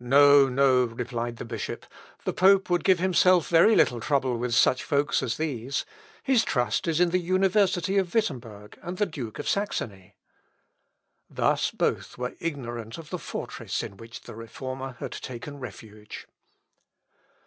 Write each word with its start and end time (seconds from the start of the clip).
"No! 0.00 0.48
no!" 0.48 0.84
replied 0.84 1.36
the 1.36 1.44
bishop, 1.44 1.84
"the 2.24 2.32
pope 2.32 2.70
would 2.70 2.82
give 2.82 2.98
himself 2.98 3.50
very 3.50 3.76
little 3.76 4.00
trouble 4.00 4.38
with 4.38 4.54
such 4.54 4.82
folks 4.82 5.22
as 5.22 5.36
these. 5.36 5.84
His 6.22 6.44
trust 6.46 6.88
is 6.88 6.98
in 6.98 7.10
the 7.10 7.18
university 7.18 7.98
of 7.98 8.14
Wittemberg 8.14 8.78
and 8.80 8.96
the 8.96 9.04
Duke 9.04 9.38
of 9.38 9.46
Saxony." 9.46 10.14
Thus 11.28 11.70
both 11.70 12.16
were 12.16 12.36
ignorant 12.40 12.96
of 12.96 13.10
the 13.10 13.18
fortress 13.18 13.82
in 13.82 13.98
which 13.98 14.22
the 14.22 14.34
Reformer 14.34 14.96
had 14.98 15.12
taken 15.12 15.60
refuge. 15.60 16.26